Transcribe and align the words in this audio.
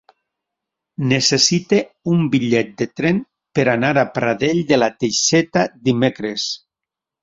Necessito 1.11 1.81
un 2.15 2.25
bitllet 2.37 2.73
de 2.83 2.89
tren 3.03 3.21
per 3.61 3.69
anar 3.77 3.95
a 4.05 4.09
Pradell 4.19 4.67
de 4.75 4.85
la 4.85 4.93
Teixeta 5.01 5.71
dimecres. 5.89 6.53